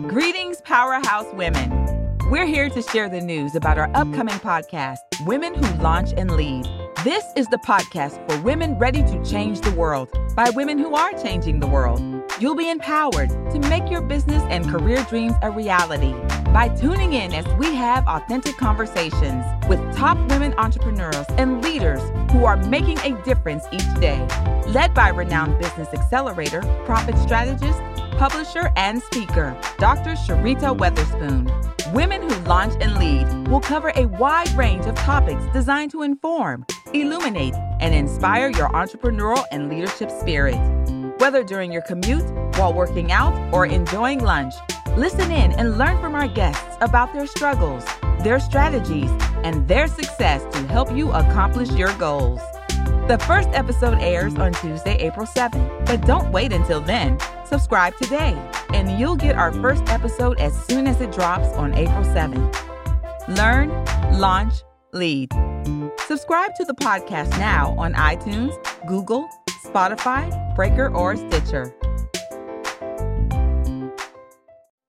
[0.00, 2.18] Greetings, Powerhouse Women.
[2.30, 6.64] We're here to share the news about our upcoming podcast, Women Who Launch and Lead.
[7.04, 11.12] This is the podcast for women ready to change the world by women who are
[11.22, 12.00] changing the world.
[12.40, 16.14] You'll be empowered to make your business and career dreams a reality
[16.52, 22.00] by tuning in as we have authentic conversations with top women entrepreneurs and leaders
[22.32, 24.26] who are making a difference each day.
[24.68, 27.78] Led by renowned business accelerator, profit strategist,
[28.12, 30.12] publisher, and speaker, Dr.
[30.12, 31.50] Sharita Weatherspoon.
[31.92, 36.64] Women Who Launch and Lead will cover a wide range of topics designed to inform,
[36.94, 40.56] illuminate, and inspire your entrepreneurial and leadership spirit.
[41.18, 42.24] Whether during your commute,
[42.56, 44.54] while working out, or enjoying lunch,
[44.96, 47.84] listen in and learn from our guests about their struggles,
[48.22, 49.10] their strategies,
[49.44, 52.40] and their success to help you accomplish your goals.
[53.08, 57.18] The first episode airs on Tuesday, April 7th, but don't wait until then.
[57.52, 58.32] Subscribe today,
[58.72, 62.48] and you'll get our first episode as soon as it drops on April 7th.
[63.36, 63.68] Learn,
[64.18, 64.54] launch,
[64.94, 65.30] lead.
[66.06, 68.56] Subscribe to the podcast now on iTunes,
[68.88, 69.28] Google,
[69.66, 71.74] Spotify, Breaker, or Stitcher.